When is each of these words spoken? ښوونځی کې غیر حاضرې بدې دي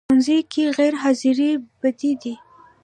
ښوونځی 0.07 0.37
کې 0.51 0.63
غیر 0.77 0.93
حاضرې 1.01 1.51
بدې 1.81 2.11
دي 2.21 2.33